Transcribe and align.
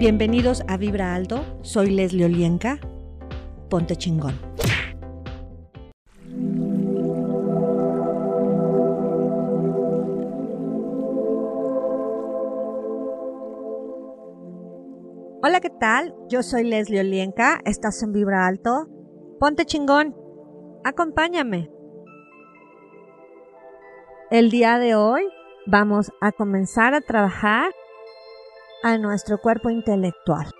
Bienvenidos 0.00 0.62
a 0.66 0.78
Vibra 0.78 1.14
Alto, 1.14 1.44
soy 1.60 1.90
Leslie 1.90 2.24
Olienka. 2.24 2.78
Ponte 3.68 3.96
chingón. 3.96 4.32
Hola, 15.42 15.60
¿qué 15.60 15.68
tal? 15.68 16.14
Yo 16.30 16.42
soy 16.42 16.64
Leslie 16.64 17.00
Olienka, 17.00 17.60
estás 17.66 18.02
en 18.02 18.14
Vibra 18.14 18.46
Alto. 18.46 18.88
Ponte 19.38 19.66
chingón, 19.66 20.16
acompáñame. 20.82 21.70
El 24.30 24.50
día 24.50 24.78
de 24.78 24.94
hoy 24.94 25.28
vamos 25.66 26.10
a 26.22 26.32
comenzar 26.32 26.94
a 26.94 27.02
trabajar 27.02 27.70
a 28.82 28.98
nuestro 28.98 29.38
cuerpo 29.38 29.70
intelectual. 29.70 30.50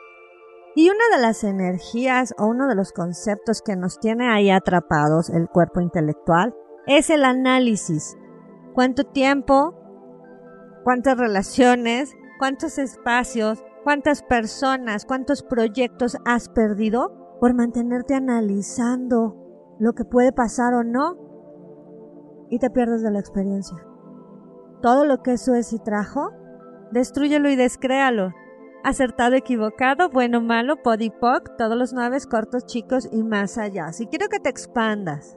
Y 0.75 0.89
una 0.89 1.17
de 1.17 1.23
las 1.23 1.43
energías 1.43 2.35
o 2.39 2.47
uno 2.47 2.69
de 2.69 2.75
los 2.75 2.93
conceptos 2.93 3.61
que 3.61 3.77
nos 3.77 3.99
tiene 3.99 4.31
ahí 4.31 4.51
atrapados 4.51 5.29
el 5.29 5.49
cuerpo 5.49 5.81
intelectual 5.81 6.55
es 6.87 7.11
el 7.11 7.25
análisis. 7.25 8.17
¿Cuánto 8.73 9.05
tiempo? 9.05 9.75
¿Cuántas 10.85 11.19
relaciones? 11.19 12.15
¿Cuántos 12.39 12.79
espacios? 12.79 13.63
¿Cuántas 13.83 14.23
personas? 14.23 15.05
¿Cuántos 15.07 15.43
proyectos 15.43 16.17
has 16.25 16.49
perdido 16.49 17.37
por 17.41 17.55
mantenerte 17.55 18.15
analizando 18.15 19.37
lo 19.79 19.95
que 19.95 20.05
puede 20.05 20.33
pasar 20.33 20.75
o 20.75 20.85
no? 20.85 21.17
Y 22.49 22.59
te 22.59 22.71
pierdes 22.71 23.03
de 23.03 23.11
la 23.11 23.19
experiencia. 23.19 23.77
Todo 24.83 25.05
lo 25.05 25.23
que 25.23 25.33
eso 25.33 25.55
es 25.55 25.73
y 25.73 25.79
trajo, 25.79 26.31
destruyelo 26.91 27.49
y 27.49 27.57
descréalo. 27.57 28.33
Acertado, 28.83 29.37
equivocado, 29.37 30.09
bueno, 30.09 30.41
malo, 30.41 30.83
podipoc, 30.83 31.57
todos 31.59 31.77
los 31.77 31.93
nueve 31.93 32.17
cortos, 32.31 32.65
chicos 32.65 33.09
y 33.13 33.23
más 33.23 33.59
allá. 33.59 33.93
Si 33.93 34.07
quiero 34.07 34.29
que 34.29 34.41
te 34.41 34.49
expandas. 34.49 35.37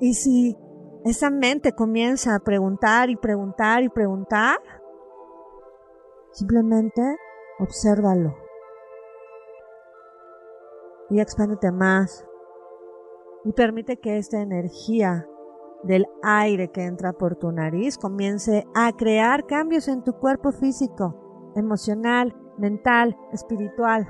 Y 0.00 0.14
si 0.14 0.56
esa 1.04 1.30
mente 1.30 1.72
comienza 1.72 2.34
a 2.34 2.40
preguntar 2.40 3.10
y 3.10 3.16
preguntar 3.16 3.82
y 3.82 3.88
preguntar, 3.88 4.58
simplemente 6.32 7.02
obsérvalo. 7.58 8.36
Y 11.10 11.20
expándete 11.20 11.72
más. 11.72 12.24
Y 13.44 13.52
permite 13.52 13.98
que 13.98 14.16
esta 14.16 14.40
energía 14.40 15.26
del 15.86 16.06
aire 16.22 16.70
que 16.70 16.84
entra 16.84 17.12
por 17.12 17.36
tu 17.36 17.52
nariz 17.52 17.98
comience 17.98 18.66
a 18.74 18.92
crear 18.92 19.46
cambios 19.46 19.88
en 19.88 20.02
tu 20.02 20.14
cuerpo 20.14 20.50
físico, 20.52 21.52
emocional, 21.56 22.34
mental, 22.58 23.16
espiritual. 23.32 24.08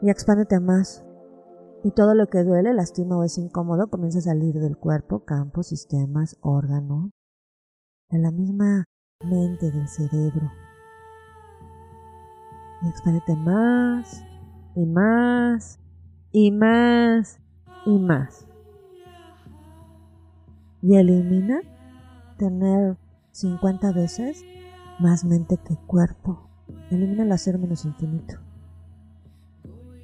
Y 0.00 0.10
expándete 0.10 0.60
más. 0.60 1.04
Y 1.84 1.90
todo 1.92 2.14
lo 2.14 2.26
que 2.26 2.42
duele, 2.42 2.72
lastima 2.74 3.18
o 3.18 3.24
es 3.24 3.38
incómodo 3.38 3.88
comienza 3.88 4.18
a 4.18 4.22
salir 4.22 4.54
del 4.54 4.76
cuerpo, 4.76 5.24
campo, 5.24 5.62
sistemas, 5.62 6.36
órganos, 6.40 7.10
de 8.10 8.18
la 8.18 8.30
misma 8.30 8.84
mente 9.24 9.70
del 9.70 9.88
cerebro. 9.88 10.50
Y 12.82 12.88
expándete 12.88 13.36
más, 13.36 14.24
y 14.74 14.86
más, 14.86 15.78
y 16.32 16.50
más, 16.50 17.40
y 17.86 17.98
más 17.98 18.47
y 20.82 20.96
elimina 20.96 21.60
tener 22.38 22.96
50 23.32 23.92
veces 23.92 24.44
más 24.98 25.24
mente 25.24 25.58
que 25.58 25.76
cuerpo. 25.86 26.48
Elimina 26.90 27.24
el 27.24 27.32
hacer 27.32 27.58
menos 27.58 27.84
infinito. 27.84 28.34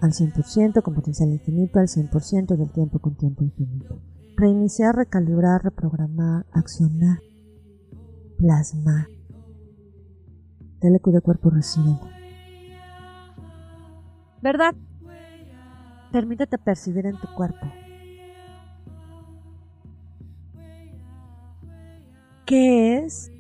Al 0.01 0.13
100% 0.13 0.83
con 0.83 0.95
potencial 0.95 1.31
infinito, 1.31 1.79
al 1.79 1.87
100% 1.89 2.57
del 2.57 2.71
tiempo 2.71 2.99
con 2.99 3.17
tiempo 3.17 3.43
infinito. 3.45 4.01
Reiniciar, 4.37 4.95
recalibrar, 4.95 5.63
reprogramar, 5.63 6.47
accionar, 6.53 7.21
plasmar. 8.37 9.07
Telecu 10.81 11.13
de 11.13 11.21
cuerpo 11.21 11.51
recibe. 11.51 11.99
¿Verdad? 14.43 14.75
Permítete 16.13 16.59
percibir 16.59 17.07
en 17.07 17.19
tu 17.19 17.29
cuerpo 17.35 17.67
qué 22.55 22.99
es 22.99 23.33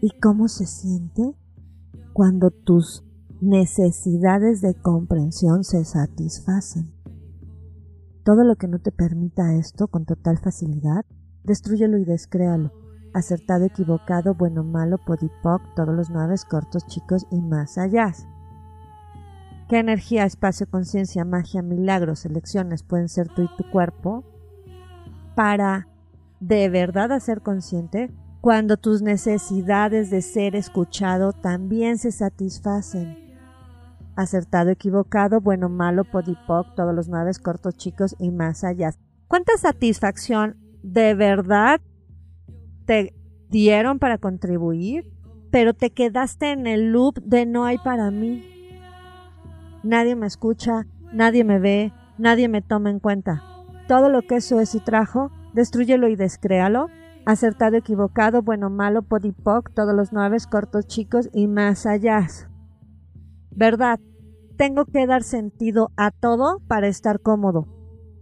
y 0.00 0.10
cómo 0.20 0.46
se 0.46 0.64
siente 0.64 1.34
cuando 2.12 2.52
tus 2.52 3.04
necesidades 3.40 4.60
de 4.60 4.74
comprensión 4.74 5.64
se 5.64 5.84
satisfacen. 5.84 6.92
Todo 8.24 8.44
lo 8.44 8.54
que 8.54 8.68
no 8.68 8.78
te 8.78 8.92
permita 8.92 9.54
esto 9.54 9.88
con 9.88 10.04
total 10.04 10.38
facilidad, 10.38 11.04
destruyelo 11.42 11.98
y 11.98 12.04
descréalo. 12.04 12.70
Acertado, 13.12 13.64
equivocado, 13.64 14.34
bueno, 14.34 14.62
malo, 14.62 14.98
podipoc, 15.04 15.62
todos 15.74 15.94
los 15.96 16.10
nueve 16.10 16.36
cortos, 16.48 16.86
chicos 16.86 17.26
y 17.32 17.40
más 17.40 17.76
allá. 17.76 18.12
¿Qué 19.68 19.80
energía, 19.80 20.26
espacio, 20.26 20.70
conciencia, 20.70 21.24
magia, 21.24 21.60
milagros, 21.60 22.24
elecciones 22.24 22.84
pueden 22.84 23.08
ser 23.08 23.26
tú 23.34 23.42
y 23.42 23.56
tu 23.56 23.68
cuerpo 23.68 24.22
para 25.34 25.88
de 26.42 26.68
verdad 26.68 27.12
a 27.12 27.20
ser 27.20 27.40
consciente 27.40 28.10
cuando 28.40 28.76
tus 28.76 29.00
necesidades 29.00 30.10
de 30.10 30.22
ser 30.22 30.56
escuchado 30.56 31.32
también 31.32 31.98
se 31.98 32.10
satisfacen. 32.10 33.16
Acertado, 34.16 34.70
equivocado, 34.70 35.40
bueno, 35.40 35.68
malo, 35.68 36.02
podipoc, 36.02 36.74
todos 36.74 36.92
los 36.92 37.08
nueve 37.08 37.30
cortos, 37.40 37.76
chicos 37.76 38.16
y 38.18 38.32
más 38.32 38.64
allá. 38.64 38.90
¿Cuánta 39.28 39.56
satisfacción 39.56 40.56
de 40.82 41.14
verdad 41.14 41.80
te 42.86 43.14
dieron 43.48 44.00
para 44.00 44.18
contribuir? 44.18 45.08
Pero 45.52 45.74
te 45.74 45.90
quedaste 45.90 46.50
en 46.50 46.66
el 46.66 46.90
loop 46.90 47.22
de 47.22 47.46
no 47.46 47.64
hay 47.66 47.78
para 47.78 48.10
mí. 48.10 48.44
Nadie 49.84 50.16
me 50.16 50.26
escucha, 50.26 50.86
nadie 51.12 51.44
me 51.44 51.60
ve, 51.60 51.92
nadie 52.18 52.48
me 52.48 52.62
toma 52.62 52.90
en 52.90 52.98
cuenta. 52.98 53.44
Todo 53.86 54.08
lo 54.08 54.22
que 54.22 54.36
eso 54.36 54.58
es 54.58 54.74
y 54.74 54.80
trajo 54.80 55.30
destruyelo 55.52 56.08
y 56.08 56.16
descréalo, 56.16 56.88
acertado, 57.24 57.76
equivocado, 57.76 58.42
bueno, 58.42 58.70
malo, 58.70 59.02
podipoc, 59.02 59.72
todos 59.74 59.94
los 59.94 60.12
nueve, 60.12 60.38
cortos, 60.50 60.86
chicos 60.86 61.28
y 61.32 61.46
más 61.46 61.86
allá. 61.86 62.26
¿Verdad? 63.50 64.00
Tengo 64.56 64.84
que 64.86 65.06
dar 65.06 65.22
sentido 65.22 65.90
a 65.96 66.10
todo 66.10 66.60
para 66.68 66.88
estar 66.88 67.20
cómodo. 67.20 67.66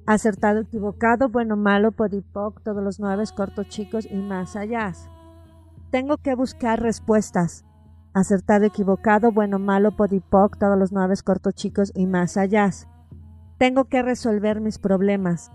Acertado, 0.06 0.60
equivocado, 0.60 1.28
bueno, 1.28 1.56
malo, 1.56 1.92
podipoc, 1.92 2.62
todos 2.62 2.82
los 2.82 2.98
nueve, 2.98 3.24
cortos, 3.34 3.68
chicos 3.68 4.08
y 4.10 4.16
más 4.16 4.56
allá. 4.56 4.92
Tengo 5.90 6.16
que 6.16 6.34
buscar 6.34 6.80
respuestas. 6.80 7.64
Acertado, 8.12 8.64
equivocado, 8.64 9.30
bueno, 9.30 9.58
malo, 9.58 9.96
podipoc, 9.96 10.58
todos 10.58 10.78
los 10.78 10.92
nueve, 10.92 11.14
cortos, 11.24 11.54
chicos 11.54 11.92
y 11.94 12.06
más 12.06 12.36
allá. 12.36 12.70
Tengo 13.58 13.84
que 13.84 14.02
resolver 14.02 14.60
mis 14.60 14.78
problemas 14.78 15.52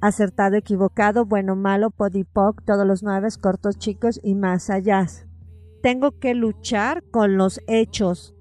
acertado, 0.00 0.56
equivocado, 0.56 1.24
bueno, 1.24 1.56
malo, 1.56 1.90
podipoc, 1.90 2.62
todos 2.64 2.86
los 2.86 3.02
nueve, 3.02 3.28
cortos, 3.40 3.78
chicos 3.78 4.20
y 4.22 4.34
más 4.34 4.70
allá. 4.70 5.06
Tengo 5.82 6.18
que 6.18 6.34
luchar 6.34 7.02
con 7.10 7.36
los 7.36 7.60
hechos. 7.66 8.34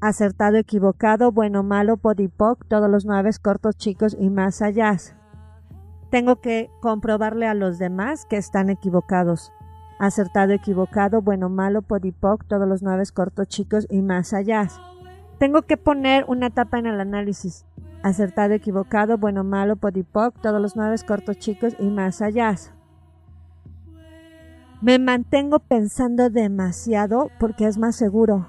Acertado, 0.00 0.56
equivocado, 0.56 1.30
bueno, 1.32 1.62
malo, 1.62 1.96
podipoc, 1.96 2.66
todos 2.68 2.90
los 2.90 3.04
nueve, 3.04 3.30
cortos, 3.42 3.76
chicos 3.76 4.16
y 4.18 4.30
más 4.30 4.62
allá. 4.62 4.96
Tengo 6.10 6.40
que 6.40 6.70
comprobarle 6.80 7.46
a 7.46 7.54
los 7.54 7.78
demás 7.78 8.26
que 8.26 8.36
están 8.36 8.70
equivocados. 8.70 9.52
Acertado, 9.98 10.52
equivocado, 10.52 11.20
bueno, 11.20 11.48
malo, 11.48 11.82
podipoc, 11.82 12.46
todos 12.46 12.66
los 12.66 12.82
nueve, 12.82 13.04
cortos, 13.14 13.48
chicos 13.48 13.86
y 13.90 14.02
más 14.02 14.32
allá. 14.32 14.68
Tengo 15.40 15.62
que 15.62 15.78
poner 15.78 16.26
una 16.28 16.50
tapa 16.50 16.78
en 16.78 16.84
el 16.84 17.00
análisis 17.00 17.64
acertado, 18.02 18.52
equivocado, 18.52 19.16
bueno, 19.16 19.42
malo, 19.42 19.76
podipoc, 19.76 20.38
todos 20.42 20.60
los 20.60 20.76
nueve 20.76 20.96
cortos 21.08 21.38
chicos 21.38 21.74
y 21.78 21.88
más 21.88 22.20
allá. 22.20 22.54
Me 24.82 24.98
mantengo 24.98 25.58
pensando 25.60 26.28
demasiado 26.28 27.30
porque 27.40 27.66
es 27.66 27.78
más 27.78 27.96
seguro. 27.96 28.48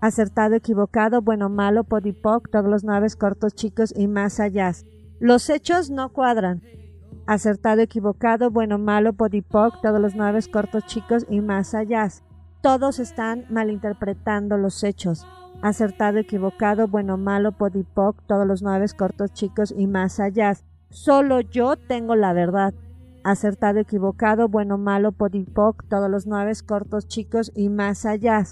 Acertado, 0.00 0.54
equivocado, 0.54 1.20
bueno, 1.20 1.50
malo, 1.50 1.84
podipoc, 1.84 2.48
todos 2.50 2.70
los 2.70 2.84
nueve 2.84 3.08
cortos 3.18 3.54
chicos 3.54 3.92
y 3.94 4.08
más 4.08 4.40
allá. 4.40 4.72
Los 5.20 5.50
hechos 5.50 5.90
no 5.90 6.14
cuadran. 6.14 6.62
Acertado, 7.26 7.82
equivocado, 7.82 8.50
bueno, 8.50 8.78
malo, 8.78 9.12
podipoc, 9.12 9.82
todos 9.82 10.00
los 10.00 10.14
nueve 10.14 10.40
cortos 10.50 10.86
chicos 10.86 11.26
y 11.28 11.42
más 11.42 11.74
allá. 11.74 12.08
Todos 12.62 12.98
están 12.98 13.44
malinterpretando 13.50 14.56
los 14.56 14.82
hechos 14.84 15.26
acertado, 15.62 16.18
equivocado, 16.18 16.88
bueno, 16.88 17.16
malo, 17.16 17.52
podipoc, 17.52 18.22
todos 18.26 18.46
los 18.46 18.62
nueve 18.62 18.86
cortos 18.96 19.32
chicos 19.32 19.74
y 19.76 19.86
más 19.86 20.20
allá. 20.20 20.54
Solo 20.90 21.40
yo 21.40 21.76
tengo 21.76 22.14
la 22.14 22.32
verdad. 22.32 22.74
acertado, 23.24 23.80
equivocado, 23.80 24.48
bueno, 24.48 24.78
malo, 24.78 25.12
podipoc, 25.12 25.84
todos 25.88 26.08
los 26.10 26.26
nueve 26.26 26.52
cortos, 26.66 27.08
chicos 27.08 27.52
y 27.54 27.68
más 27.68 28.06
allá. 28.06 28.44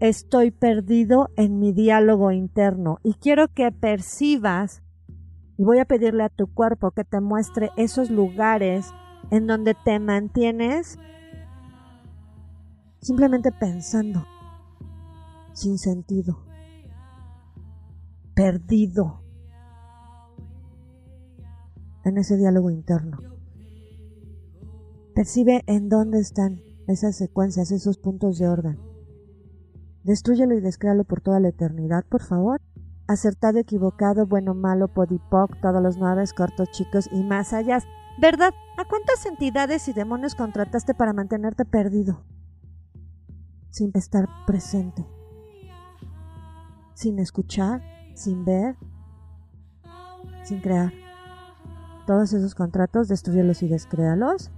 Estoy 0.00 0.50
perdido 0.50 1.30
en 1.36 1.58
mi 1.58 1.72
diálogo 1.72 2.32
interno 2.32 2.98
y 3.02 3.14
quiero 3.14 3.48
que 3.48 3.70
percibas 3.70 4.82
y 5.56 5.64
voy 5.64 5.78
a 5.78 5.84
pedirle 5.84 6.24
a 6.24 6.28
tu 6.28 6.52
cuerpo 6.52 6.90
que 6.90 7.04
te 7.04 7.20
muestre 7.20 7.70
esos 7.76 8.10
lugares 8.10 8.92
en 9.30 9.46
donde 9.46 9.74
te 9.74 9.98
mantienes 10.00 10.98
simplemente 13.00 13.52
pensando, 13.52 14.26
sin 15.52 15.78
sentido, 15.78 16.44
perdido 18.34 19.22
en 22.04 22.18
ese 22.18 22.36
diálogo 22.36 22.70
interno. 22.70 23.18
Percibe 25.14 25.62
en 25.66 25.88
dónde 25.88 26.20
están 26.20 26.60
esas 26.88 27.16
secuencias, 27.16 27.70
esos 27.70 27.98
puntos 27.98 28.38
de 28.38 28.48
orden. 28.48 28.78
Destrúyelo 30.04 30.56
y 30.56 30.60
descréalo 30.60 31.04
por 31.04 31.20
toda 31.20 31.38
la 31.38 31.48
eternidad, 31.48 32.04
por 32.08 32.22
favor. 32.22 32.60
Acertado, 33.06 33.58
equivocado, 33.58 34.26
bueno, 34.26 34.54
malo, 34.54 34.88
podipoc, 34.88 35.60
todos 35.60 35.82
los 35.82 35.98
nueve, 35.98 36.24
cortos, 36.36 36.70
chicos 36.70 37.08
y 37.12 37.22
más 37.22 37.52
allá. 37.52 37.80
¿Verdad? 38.20 38.52
¿A 38.78 38.84
cuántas 38.88 39.24
entidades 39.26 39.86
y 39.88 39.92
demonios 39.92 40.34
contrataste 40.34 40.94
para 40.94 41.12
mantenerte 41.12 41.64
perdido? 41.64 42.24
Sin 43.70 43.90
estar 43.94 44.26
presente. 44.46 45.06
Sin 46.94 47.18
escuchar, 47.18 47.82
sin 48.14 48.44
ver, 48.44 48.76
sin 50.44 50.60
crear. 50.60 50.92
Todos 52.06 52.32
esos 52.32 52.54
contratos, 52.54 53.08
destruyelos 53.08 53.62
y 53.62 53.68
descréalos. 53.68 54.50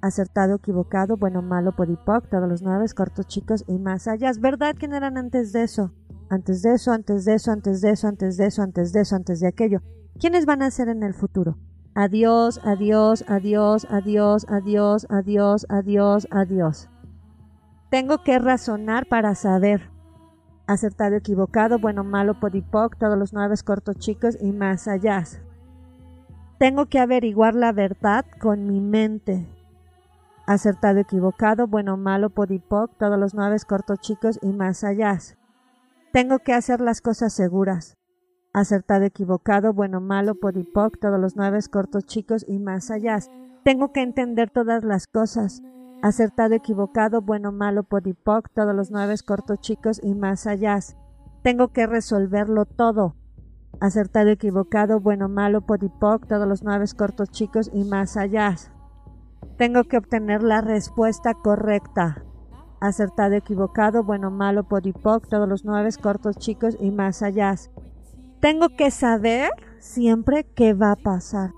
Acertado, 0.00 0.56
equivocado, 0.56 1.16
bueno, 1.16 1.42
malo, 1.42 1.72
podipoc, 1.76 2.28
todos 2.28 2.48
los 2.48 2.62
nueve, 2.62 2.86
cortos, 2.94 3.26
chicos 3.26 3.64
y 3.68 3.78
más 3.78 4.08
allá. 4.08 4.30
¿Es 4.30 4.40
verdad 4.40 4.74
quién 4.78 4.94
eran 4.94 5.16
antes 5.16 5.52
de 5.52 5.62
eso? 5.62 5.92
Antes 6.28 6.62
de 6.62 6.74
eso, 6.74 6.92
antes 6.92 7.24
de 7.24 7.34
eso, 7.34 7.52
antes 7.52 7.80
de 7.80 7.90
eso, 7.90 8.08
antes 8.08 8.36
de 8.36 8.46
eso, 8.46 8.62
antes 8.62 8.92
de 8.92 9.00
eso, 9.00 9.16
antes 9.16 9.40
de 9.40 9.48
aquello. 9.48 9.80
¿Quiénes 10.18 10.46
van 10.46 10.62
a 10.62 10.70
ser 10.70 10.88
en 10.88 11.02
el 11.02 11.14
futuro? 11.14 11.58
Adiós, 11.94 12.58
adiós, 12.64 13.22
adiós, 13.28 13.86
adiós, 13.90 14.46
adiós, 14.48 15.06
adiós, 15.10 15.66
adiós, 15.68 16.26
adiós. 16.30 16.88
Tengo 17.90 18.22
que 18.22 18.38
razonar 18.38 19.06
para 19.06 19.34
saber. 19.34 19.91
Acertado, 20.66 21.16
equivocado, 21.16 21.78
bueno, 21.78 22.04
malo, 22.04 22.38
podipoc, 22.38 22.96
todos 22.96 23.18
los 23.18 23.32
nueve 23.32 23.56
cortos, 23.64 23.96
chicos 23.96 24.38
y 24.40 24.52
más 24.52 24.86
allá. 24.86 25.24
Tengo 26.58 26.86
que 26.86 27.00
averiguar 27.00 27.54
la 27.54 27.72
verdad 27.72 28.24
con 28.40 28.66
mi 28.66 28.80
mente. 28.80 29.46
Acertado, 30.46 31.00
equivocado, 31.00 31.66
bueno, 31.66 31.96
malo, 31.96 32.30
podipoc, 32.30 32.96
todos 32.98 33.18
los 33.18 33.34
nueve 33.34 33.56
cortos, 33.66 34.00
chicos 34.00 34.38
y 34.42 34.52
más 34.52 34.84
allá. 34.84 35.18
Tengo 36.12 36.38
que 36.38 36.52
hacer 36.52 36.80
las 36.80 37.00
cosas 37.00 37.32
seguras. 37.32 37.96
Acertado, 38.52 39.04
equivocado, 39.04 39.72
bueno, 39.72 40.00
malo, 40.00 40.34
podipoc, 40.34 40.98
todos 41.00 41.18
los 41.18 41.36
nueve 41.36 41.58
cortos, 41.70 42.06
chicos 42.06 42.44
y 42.46 42.58
más 42.58 42.90
allá. 42.90 43.18
Tengo 43.64 43.92
que 43.92 44.02
entender 44.02 44.50
todas 44.50 44.84
las 44.84 45.06
cosas. 45.06 45.62
Acertado, 46.02 46.54
equivocado, 46.54 47.22
bueno, 47.22 47.52
malo, 47.52 47.84
podipoc, 47.84 48.50
todos 48.52 48.74
los 48.74 48.90
nueve 48.90 49.14
cortos, 49.24 49.60
chicos 49.60 50.00
y 50.02 50.14
más 50.14 50.46
allá. 50.46 50.78
Tengo 51.42 51.68
que 51.68 51.86
resolverlo 51.86 52.66
todo 52.66 53.14
acertado, 53.80 54.30
equivocado, 54.30 55.00
bueno, 55.00 55.28
malo, 55.28 55.62
podipoc, 55.62 56.26
todos 56.26 56.46
los 56.46 56.62
nueve 56.62 56.86
cortos 56.96 57.30
chicos 57.30 57.68
y 57.72 57.84
más 57.84 58.16
allá. 58.16 58.54
Tengo 59.56 59.84
que 59.84 59.96
obtener 59.96 60.42
la 60.42 60.60
respuesta 60.60 61.34
correcta. 61.34 62.24
Acertado, 62.80 63.34
equivocado, 63.34 64.04
bueno, 64.04 64.30
malo, 64.30 64.64
podipoc, 64.64 65.28
todos 65.28 65.48
los 65.48 65.64
nueve 65.64 65.90
cortos 66.00 66.36
chicos 66.36 66.76
y 66.80 66.90
más 66.92 67.22
allá. 67.22 67.54
Tengo 68.40 68.68
que 68.70 68.90
saber 68.90 69.50
siempre 69.78 70.44
qué 70.44 70.74
va 70.74 70.92
a 70.92 70.96
pasar. 70.96 71.50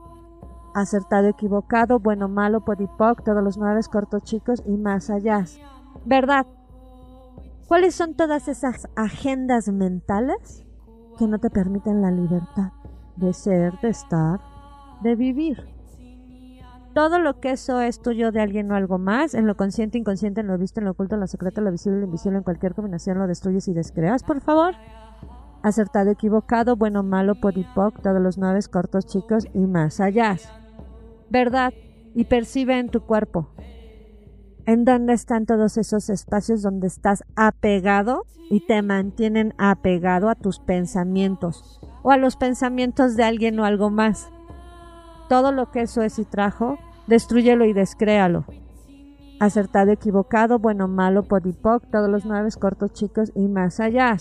Acertado, 0.75 1.29
equivocado, 1.29 2.00
bueno, 2.00 2.29
malo, 2.29 2.65
podipoc, 2.65 3.23
todos 3.23 3.43
los 3.43 3.56
nueve 3.56 3.81
cortos 3.91 4.23
chicos 4.25 4.62
y 4.67 4.76
más 4.76 5.09
allá. 5.09 5.44
¿Verdad? 6.05 6.47
¿Cuáles 7.69 7.94
son 7.94 8.15
todas 8.15 8.49
esas 8.49 8.88
agendas 8.97 9.69
mentales? 9.69 10.65
que 11.19 11.26
no 11.26 11.38
te 11.38 11.50
permiten 11.50 12.03
la 12.03 12.11
libertad 12.11 12.73
de 13.17 13.32
ser, 13.32 13.79
de 13.81 13.88
estar, 13.88 14.41
de 15.03 15.15
vivir. 15.15 15.65
Todo 16.94 17.19
lo 17.19 17.41
que 17.41 17.50
eso 17.50 17.81
es 17.81 18.00
tuyo 18.00 18.31
de 18.31 18.41
alguien 18.41 18.70
o 18.70 18.77
algo 18.77 18.99
más, 18.99 19.35
en 19.35 19.47
lo 19.47 19.56
consciente, 19.56 19.99
inconsciente, 19.99 20.41
en 20.41 20.47
lo 20.47 20.59
visto, 20.59 20.81
en 20.81 20.87
lo 20.87 20.93
oculto, 20.93 21.17
en 21.17 21.20
lo 21.20 21.27
secreto, 21.27 21.61
en 21.61 21.65
lo 21.65 21.73
visible, 21.73 21.97
en 21.97 22.00
lo 22.03 22.06
invisible, 22.06 22.38
en 22.38 22.44
cualquier 22.44 22.75
combinación, 22.75 23.19
lo 23.19 23.27
destruyes 23.27 23.67
y 23.67 23.75
descreas, 23.75 24.23
por 24.23 24.41
favor. 24.41 24.75
Acertado, 25.62 26.11
equivocado, 26.11 26.77
bueno, 26.77 27.03
malo, 27.03 27.41
podipoc, 27.41 28.00
todos 28.00 28.20
los 28.20 28.38
nueve 28.38 28.61
cortos, 28.70 29.06
chicos 29.06 29.47
y 29.55 29.67
más 29.67 29.99
allá. 29.99 30.37
Verdad, 31.35 31.75
y 32.15 32.27
percibe 32.27 32.79
en 32.79 32.91
tu 32.91 33.01
cuerpo, 33.01 33.49
en 34.67 34.85
dónde 34.85 35.15
están 35.15 35.47
todos 35.47 35.77
esos 35.79 36.09
espacios 36.09 36.63
donde 36.63 36.87
estás 36.87 37.25
apegado 37.35 38.25
y 38.51 38.65
te 38.65 38.81
mantienen 38.83 39.53
apegado 39.59 40.29
a 40.29 40.37
tus 40.37 40.61
pensamientos 40.61 41.81
o 42.05 42.13
a 42.13 42.19
los 42.19 42.37
pensamientos 42.37 43.17
de 43.17 43.25
alguien 43.25 43.59
o 43.59 43.65
algo 43.65 43.91
más. 43.91 44.31
Todo 45.29 45.51
lo 45.51 45.73
que 45.73 45.81
eso 45.81 46.03
es 46.03 46.21
y 46.21 46.25
trajo, 46.25 46.79
destruyelo 47.09 47.65
y 47.65 47.73
descréalo. 47.73 48.45
Acertado, 49.41 49.91
equivocado, 49.91 50.61
bueno, 50.61 50.87
malo, 50.87 51.25
podipoc, 51.25 51.91
todos 51.91 52.09
los 52.09 52.25
nueve 52.25 52.49
cortos 52.61 52.93
chicos 52.93 53.33
y 53.35 53.49
más 53.49 53.81
allá. 53.81 54.17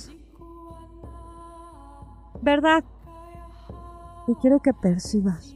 ¿Verdad? 2.42 2.84
Y 4.28 4.34
quiero 4.34 4.62
que 4.62 4.74
percibas 4.74 5.56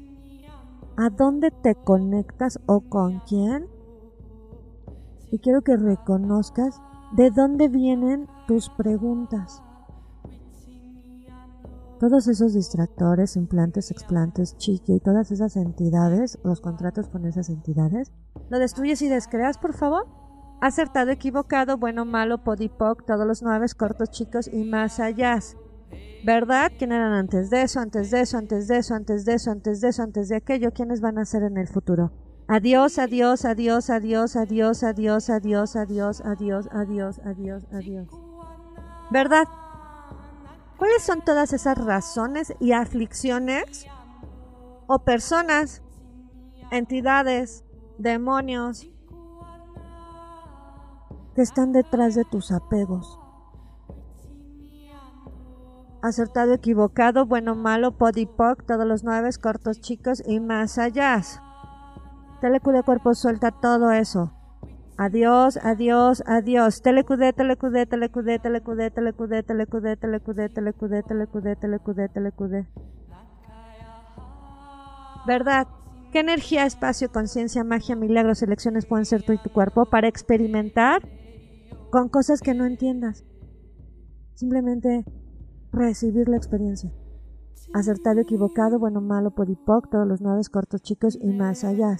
a 0.97 1.09
dónde 1.11 1.51
te 1.51 1.75
conectas 1.75 2.59
o 2.65 2.81
con 2.81 3.19
quién 3.27 3.67
y 5.31 5.39
quiero 5.39 5.61
que 5.61 5.77
reconozcas 5.77 6.81
de 7.15 7.29
dónde 7.31 7.67
vienen 7.67 8.27
tus 8.47 8.69
preguntas. 8.69 9.61
Todos 11.99 12.27
esos 12.27 12.53
distractores, 12.53 13.35
implantes, 13.35 13.91
explantes, 13.91 14.57
chique 14.57 14.93
y 14.93 14.99
todas 14.99 15.31
esas 15.31 15.55
entidades, 15.55 16.37
los 16.43 16.61
contratos 16.61 17.07
con 17.07 17.25
esas 17.25 17.49
entidades, 17.49 18.11
¿lo 18.49 18.59
destruyes 18.59 19.01
y 19.01 19.07
descreas, 19.07 19.57
por 19.57 19.73
favor? 19.73 20.07
Acertado, 20.61 21.11
equivocado, 21.11 21.77
bueno, 21.77 22.05
malo, 22.05 22.43
podipoc, 22.43 23.05
todos 23.05 23.25
los 23.25 23.43
nueve 23.43 23.65
cortos, 23.75 24.11
chicos 24.11 24.47
y 24.47 24.63
más 24.63 24.99
allá. 24.99 25.39
¿Verdad? 26.23 26.71
¿Quién 26.77 26.91
eran 26.91 27.13
antes 27.13 27.49
de 27.49 27.61
eso, 27.61 27.79
antes 27.79 28.11
de 28.11 28.21
eso, 28.21 28.37
antes 28.37 28.67
de 28.67 28.77
eso, 28.77 28.95
antes 28.95 29.25
de 29.25 29.33
eso, 29.33 29.51
antes 29.51 29.81
de 29.81 29.87
eso, 29.89 30.03
antes 30.03 30.29
de 30.29 30.35
aquello? 30.35 30.71
¿Quiénes 30.73 30.99
van 30.99 31.17
a 31.17 31.25
ser 31.25 31.43
en 31.43 31.57
el 31.57 31.67
futuro? 31.67 32.11
Adiós, 32.49 32.97
adiós, 32.97 33.45
adiós, 33.45 33.89
adiós, 33.89 34.35
adiós, 34.35 34.83
adiós, 34.83 35.29
adiós, 35.29 35.75
adiós, 35.75 36.21
adiós, 36.21 36.69
adiós, 36.71 37.19
adiós, 37.25 37.63
adiós. 37.73 38.07
¿Verdad? 39.11 39.47
¿Cuáles 40.77 41.01
son 41.01 41.21
todas 41.25 41.53
esas 41.53 41.77
razones 41.77 42.53
y 42.59 42.71
aflicciones 42.71 43.85
o 44.87 44.99
personas, 44.99 45.81
entidades, 46.71 47.63
demonios 47.97 48.87
que 51.35 51.41
están 51.41 51.73
detrás 51.73 52.15
de 52.15 52.25
tus 52.25 52.51
apegos? 52.51 53.19
Acertado, 56.01 56.53
equivocado, 56.53 57.25
bueno, 57.25 57.55
malo, 57.55 57.97
podipoc, 57.97 58.63
todos 58.65 58.85
los 58.85 59.03
nueve 59.03 59.29
cortos, 59.41 59.81
chicos 59.81 60.23
y 60.25 60.39
más 60.39 60.77
allá. 60.77 61.21
Telecude 62.39 62.83
cuerpo, 62.83 63.15
suelta 63.15 63.51
todo 63.51 63.91
eso. 63.91 64.31
Adiós, 64.97 65.57
adiós, 65.63 66.23
adiós. 66.25 66.81
Telecudé, 66.81 67.33
telecudé, 67.33 67.85
telecudé, 67.85 68.39
telecudé, 68.39 68.89
telecudé, 68.89 69.43
telecudé, 69.43 69.95
telecudé, 69.95 70.49
telecudé, 70.49 71.03
telecudé, 71.03 71.55
telecudé, 71.55 72.09
telecudé. 72.09 72.67
¿Verdad? 75.27 75.67
¿Qué 76.11 76.19
energía, 76.19 76.65
espacio, 76.65 77.11
conciencia, 77.11 77.63
magia, 77.63 77.95
milagros, 77.95 78.41
elecciones 78.41 78.85
pueden 78.85 79.05
ser 79.05 79.23
tú 79.23 79.33
y 79.33 79.37
tu 79.37 79.51
cuerpo 79.51 79.85
para 79.85 80.07
experimentar 80.07 81.01
con 81.91 82.07
cosas 82.09 82.41
que 82.41 82.53
no 82.53 82.65
entiendas? 82.65 83.25
Simplemente 84.35 85.05
recibir 85.71 86.29
la 86.29 86.37
experiencia. 86.37 86.91
Acertado, 87.73 88.21
equivocado, 88.21 88.79
bueno, 88.79 89.01
malo, 89.01 89.31
podipoc, 89.31 89.89
todos 89.89 90.07
los 90.07 90.21
nueve 90.21 90.41
cortos, 90.51 90.81
chicos 90.81 91.17
y 91.19 91.27
más 91.27 91.63
allá 91.63 91.97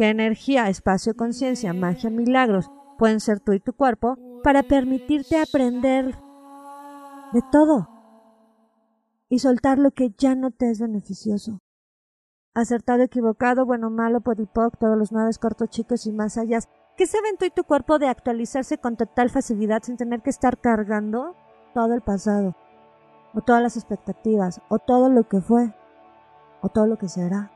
qué 0.00 0.08
energía, 0.08 0.70
espacio, 0.70 1.14
conciencia, 1.14 1.74
magia, 1.74 2.08
milagros 2.08 2.70
pueden 2.96 3.20
ser 3.20 3.38
tú 3.38 3.52
y 3.52 3.60
tu 3.60 3.74
cuerpo 3.74 4.16
para 4.42 4.62
permitirte 4.62 5.38
aprender 5.38 6.16
de 7.34 7.42
todo 7.52 7.86
y 9.28 9.40
soltar 9.40 9.78
lo 9.78 9.90
que 9.90 10.14
ya 10.16 10.34
no 10.34 10.52
te 10.52 10.70
es 10.70 10.80
beneficioso. 10.80 11.60
Acertado, 12.54 13.02
equivocado, 13.02 13.66
bueno, 13.66 13.90
malo, 13.90 14.22
podipoc, 14.22 14.78
todos 14.78 14.96
los 14.96 15.12
nueve 15.12 15.30
cortos, 15.38 15.68
chicos 15.68 16.06
y 16.06 16.12
más 16.12 16.38
allá. 16.38 16.60
¿Qué 16.96 17.06
saben 17.06 17.36
tú 17.38 17.44
y 17.44 17.50
tu 17.50 17.64
cuerpo 17.64 17.98
de 17.98 18.08
actualizarse 18.08 18.78
con 18.78 18.96
total 18.96 19.28
facilidad 19.28 19.82
sin 19.82 19.98
tener 19.98 20.22
que 20.22 20.30
estar 20.30 20.58
cargando 20.62 21.36
todo 21.74 21.92
el 21.92 22.00
pasado? 22.00 22.56
O 23.34 23.42
todas 23.42 23.62
las 23.62 23.76
expectativas, 23.76 24.60
o 24.68 24.78
todo 24.78 25.08
lo 25.08 25.28
que 25.28 25.40
fue, 25.40 25.74
o 26.62 26.68
todo 26.68 26.86
lo 26.86 26.96
que 26.96 27.08
será. 27.08 27.52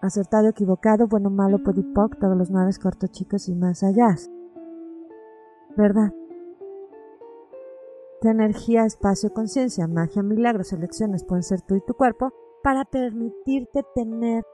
Acertado, 0.00 0.48
equivocado, 0.48 1.08
bueno, 1.08 1.30
malo, 1.30 1.62
podipoc, 1.62 2.18
todos 2.18 2.36
los 2.36 2.50
nueve 2.50 2.70
cortos, 2.80 3.10
chicos 3.10 3.48
y 3.48 3.54
más 3.54 3.82
allá. 3.82 4.16
¿Verdad? 5.76 6.12
¿Qué 8.20 8.28
energía, 8.30 8.84
espacio, 8.84 9.32
conciencia, 9.32 9.86
magia, 9.86 10.22
milagros, 10.22 10.72
elecciones 10.72 11.22
pueden 11.22 11.42
ser 11.42 11.60
tú 11.60 11.76
y 11.76 11.80
tu 11.82 11.94
cuerpo 11.94 12.32
para 12.62 12.84
permitirte 12.84 13.84
tener 13.94 14.44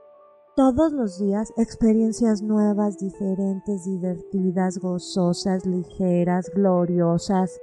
todos 0.56 0.92
los 0.92 1.18
días 1.18 1.52
experiencias 1.56 2.42
nuevas, 2.42 2.98
diferentes, 2.98 3.84
divertidas, 3.84 4.78
gozosas, 4.78 5.64
ligeras, 5.64 6.50
gloriosas, 6.54 7.58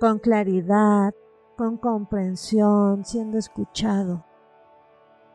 con 0.00 0.18
claridad, 0.18 1.14
con 1.58 1.76
comprensión, 1.76 3.04
siendo 3.04 3.36
escuchado. 3.36 4.24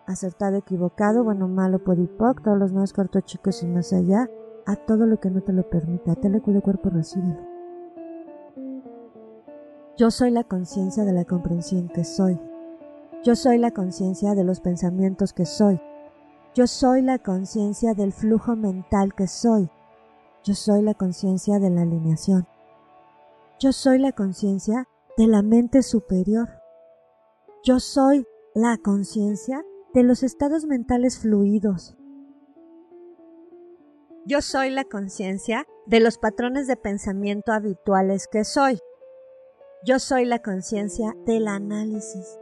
Acertado, 0.08 0.56
equivocado, 0.56 1.26
bueno, 1.26 1.50
malo, 1.50 1.84
podipoc, 1.84 2.42
todos 2.42 2.58
los 2.58 2.72
nuevos 2.72 2.94
cortos 2.94 3.26
chicos 3.26 3.62
y 3.62 3.68
más 3.68 3.92
allá, 3.92 4.30
a 4.66 4.78
todo 4.78 5.06
lo 5.06 5.20
que 5.20 5.30
no 5.30 5.42
te 5.42 5.52
lo 5.52 5.70
permita, 5.70 6.16
telecu 6.16 6.54
de 6.54 6.62
cuerpo 6.62 6.90
recibe. 6.90 7.38
Yo 9.98 10.12
soy 10.12 10.32
la 10.32 10.46
conciencia 10.46 11.04
de 11.04 11.12
la 11.12 11.26
comprensión 11.26 11.90
que 11.90 12.06
soy. 12.06 12.40
Yo 13.22 13.36
soy 13.36 13.58
la 13.58 13.72
conciencia 13.72 14.34
de 14.34 14.46
los 14.46 14.62
pensamientos 14.62 15.34
que 15.34 15.46
soy. 15.46 15.82
Yo 16.56 16.68
soy 16.68 17.02
la 17.02 17.20
conciencia 17.20 17.94
del 17.96 18.14
flujo 18.14 18.56
mental 18.56 19.14
que 19.14 19.28
soy. 19.28 19.70
Yo 20.42 20.54
soy 20.54 20.84
la 20.84 20.94
conciencia 20.94 21.60
de 21.60 21.70
la 21.70 21.82
alineación. 21.82 22.48
Yo 23.60 23.74
soy 23.74 24.00
la 24.00 24.14
conciencia 24.14 24.88
de 25.18 25.28
la 25.28 25.44
mente 25.44 25.84
superior. 25.84 26.50
Yo 27.64 27.80
soy 27.80 28.26
la 28.56 28.78
conciencia 28.78 29.64
de 29.94 30.04
los 30.04 30.24
estados 30.24 30.66
mentales 30.66 31.20
fluidos. 31.20 31.96
Yo 34.26 34.42
soy 34.42 34.70
la 34.72 34.86
conciencia 34.86 35.66
de 35.86 36.00
los 36.00 36.18
patrones 36.18 36.66
de 36.66 36.78
pensamiento 36.78 37.52
habituales 37.52 38.28
que 38.32 38.44
soy. 38.44 38.80
Yo 39.86 40.00
soy 40.00 40.26
la 40.26 40.40
conciencia 40.40 41.16
del 41.26 41.48
análisis. 41.48 42.40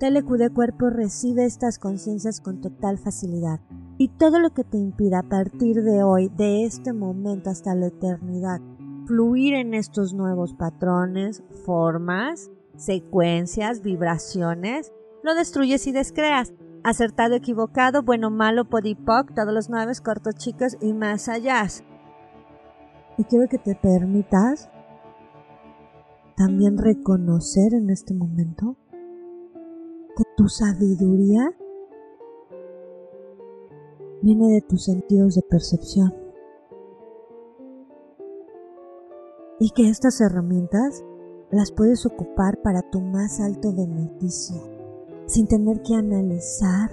TLQ 0.00 0.36
de 0.38 0.50
cuerpo 0.50 0.90
recibe 0.90 1.44
estas 1.44 1.78
conciencias 1.78 2.40
con 2.40 2.60
total 2.60 2.98
facilidad 2.98 3.60
y 3.98 4.08
todo 4.16 4.38
lo 4.38 4.54
que 4.54 4.62
te 4.62 4.78
impida 4.78 5.18
a 5.18 5.28
partir 5.28 5.82
de 5.82 6.04
hoy, 6.04 6.28
de 6.28 6.64
este 6.64 6.92
momento 6.92 7.50
hasta 7.50 7.74
la 7.74 7.88
eternidad, 7.88 8.60
fluir 9.08 9.54
en 9.54 9.72
estos 9.72 10.12
nuevos 10.12 10.52
patrones, 10.52 11.42
formas, 11.64 12.50
secuencias, 12.76 13.80
vibraciones, 13.82 14.92
lo 15.22 15.34
destruyes 15.34 15.86
y 15.86 15.92
descreas. 15.92 16.52
Acertado, 16.84 17.34
equivocado, 17.34 18.02
bueno, 18.02 18.30
malo, 18.30 18.66
podipoc, 18.66 19.34
todos 19.34 19.52
los 19.52 19.70
nueve 19.70 19.92
cortos 20.04 20.34
chicos 20.36 20.76
y 20.82 20.92
más 20.92 21.28
allá. 21.28 21.66
Y 23.16 23.24
quiero 23.24 23.48
que 23.48 23.58
te 23.58 23.74
permitas 23.74 24.70
también 26.36 26.76
reconocer 26.76 27.72
en 27.72 27.90
este 27.90 28.14
momento 28.14 28.76
que 30.16 30.24
tu 30.36 30.48
sabiduría 30.48 31.50
viene 34.22 34.48
de 34.48 34.60
tus 34.60 34.84
sentidos 34.84 35.34
de 35.34 35.42
percepción. 35.48 36.27
Y 39.60 39.70
que 39.70 39.88
estas 39.88 40.20
herramientas 40.20 41.02
las 41.50 41.72
puedes 41.72 42.04
ocupar 42.06 42.60
para 42.62 42.82
tu 42.90 43.00
más 43.00 43.40
alto 43.40 43.72
beneficio, 43.72 44.56
sin 45.26 45.46
tener 45.46 45.82
que 45.82 45.94
analizar, 45.94 46.90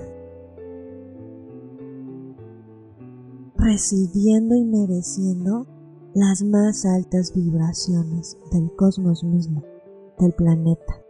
recibiendo 3.55 4.55
y 4.55 4.63
mereciendo 4.63 5.67
las 6.13 6.43
más 6.43 6.85
altas 6.85 7.33
vibraciones 7.35 8.37
del 8.51 8.73
cosmos 8.75 9.23
mismo, 9.23 9.63
del 10.17 10.31
planeta, 10.33 11.01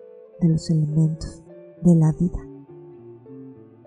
de 0.42 0.50
los 0.50 0.70
elementos 0.70 1.44
de 1.84 1.96
la 1.96 2.12
vida. 2.14 2.40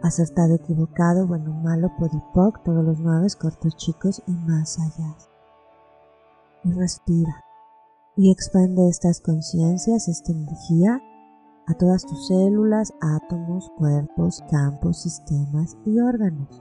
Acertado, 0.00 0.54
equivocado, 0.54 1.26
bueno, 1.26 1.52
malo, 1.52 1.90
podipoc, 1.98 2.62
todos 2.62 2.84
los 2.84 3.00
nueve 3.00 3.26
cortos 3.38 3.76
chicos 3.76 4.22
y 4.28 4.32
más 4.32 4.78
allá. 4.78 5.16
Y 6.62 6.72
respira 6.72 7.47
y 8.18 8.32
expande 8.32 8.88
estas 8.88 9.20
conciencias, 9.20 10.08
esta 10.08 10.32
energía 10.32 11.00
a 11.68 11.74
todas 11.74 12.04
tus 12.04 12.26
células, 12.26 12.92
átomos, 13.00 13.70
cuerpos, 13.78 14.42
campos, 14.50 15.02
sistemas 15.02 15.76
y 15.86 16.00
órganos. 16.00 16.60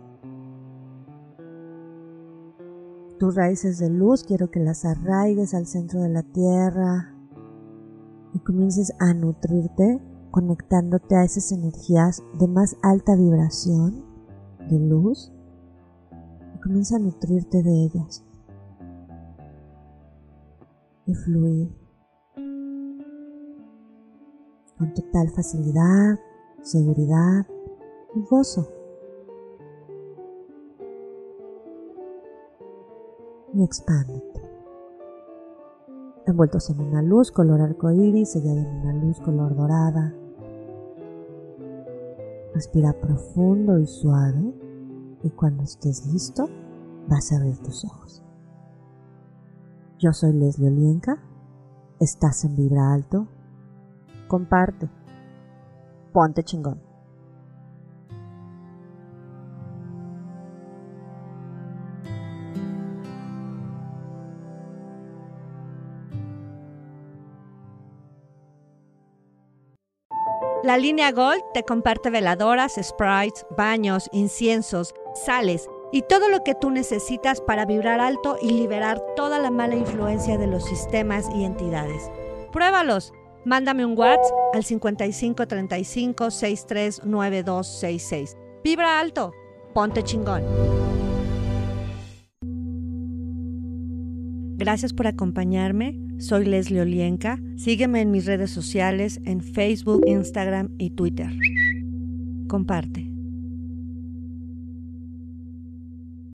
Tus 3.17 3.33
raíces 3.33 3.79
de 3.79 3.89
luz 3.89 4.23
quiero 4.23 4.51
que 4.51 4.59
las 4.59 4.85
arraigues 4.85 5.55
al 5.55 5.65
centro 5.65 6.01
de 6.01 6.09
la 6.09 6.21
tierra 6.21 7.15
y 8.35 8.39
comiences 8.39 8.93
a 8.99 9.15
nutrirte 9.15 9.99
conectándote 10.29 11.15
a 11.15 11.23
esas 11.23 11.51
energías 11.51 12.21
de 12.37 12.47
más 12.47 12.77
alta 12.83 13.15
vibración, 13.15 14.05
de 14.69 14.77
luz, 14.77 15.33
y 16.55 16.59
comienza 16.59 16.97
a 16.97 16.99
nutrirte 16.99 17.63
de 17.63 17.85
ellas 17.85 18.26
y 21.07 21.15
fluir 21.15 21.69
con 24.77 24.93
total 24.93 25.29
facilidad, 25.29 26.19
seguridad 26.61 27.47
y 28.13 28.21
gozo. 28.29 28.67
Y 33.53 33.63
expándete 33.63 34.37
envueltos 36.27 36.69
en 36.69 36.81
una 36.81 37.01
luz 37.01 37.31
color 37.31 37.61
arcoíris, 37.61 38.31
sellado 38.31 38.59
en 38.59 38.67
una 38.67 38.93
luz 38.93 39.19
color 39.21 39.55
dorada. 39.55 40.13
Respira 42.53 42.93
profundo 42.93 43.79
y 43.79 43.87
suave 43.87 44.53
y 45.23 45.29
cuando 45.29 45.63
estés 45.63 46.05
listo 46.11 46.49
vas 47.07 47.31
a 47.31 47.37
abrir 47.37 47.57
tus 47.59 47.85
ojos. 47.85 48.26
Yo 49.99 50.13
soy 50.13 50.31
Leslie 50.31 50.67
Olienka, 50.67 51.17
estás 51.99 52.43
en 52.43 52.55
Vibra 52.55 52.93
Alto, 52.93 53.27
comparte, 54.27 54.87
ponte 56.13 56.43
chingón. 56.43 56.83
La 70.63 70.77
línea 70.77 71.11
Gold 71.11 71.41
te 71.55 71.63
comparte 71.63 72.11
veladoras, 72.11 72.75
sprites, 72.79 73.47
baños, 73.57 74.09
inciensos, 74.11 74.93
sales 75.15 75.67
y 75.91 76.03
todo 76.03 76.29
lo 76.29 76.43
que 76.43 76.55
tú 76.55 76.69
necesitas 76.69 77.41
para 77.41 77.65
vibrar 77.65 77.99
alto 77.99 78.37
y 78.41 78.51
liberar 78.51 79.01
toda 79.15 79.39
la 79.39 79.51
mala 79.51 79.75
influencia 79.75 80.37
de 80.37 80.47
los 80.47 80.63
sistemas 80.65 81.27
y 81.35 81.43
entidades. 81.43 82.09
Pruébalos. 82.51 83.13
Mándame 83.45 83.85
un 83.85 83.95
WhatsApp 83.97 84.33
al 84.53 84.65
5535 84.65 86.31
639266. 86.31 88.35
Vibra 88.63 88.99
alto. 88.99 89.31
Ponte 89.73 90.03
chingón. 90.03 90.43
Gracias 94.57 94.91
por 94.91 95.07
acompañarme. 95.07 95.97
Soy 96.17 96.45
Leslie 96.45 96.81
Olienka. 96.81 97.39
Sígueme 97.55 98.01
en 98.01 98.11
mis 98.11 98.25
redes 98.25 98.49
sociales 98.49 99.21
en 99.23 99.41
Facebook, 99.41 100.01
Instagram 100.07 100.75
y 100.79 100.89
Twitter. 100.89 101.29
Comparte. 102.49 103.06